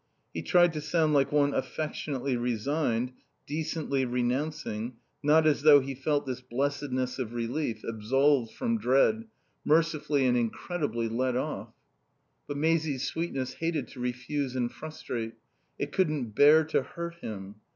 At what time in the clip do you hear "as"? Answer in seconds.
5.45-5.61